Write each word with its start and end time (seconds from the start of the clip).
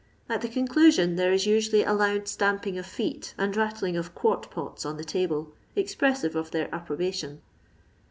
At 0.27 0.41
the 0.41 0.49
conclusion 0.49 1.15
there 1.15 1.31
is 1.31 1.45
usually 1.45 1.83
a 1.83 1.93
loud 1.93 2.27
stamping 2.27 2.75
of 2.79 2.87
feet 2.87 3.35
and 3.37 3.55
rattling 3.55 3.95
of 3.95 4.15
quart 4.15 4.49
pots 4.49 4.83
on 4.83 4.97
the 4.97 5.03
table, 5.05 5.51
expressive 5.75 6.35
of 6.35 6.49
their 6.49 6.73
approbation. 6.73 7.43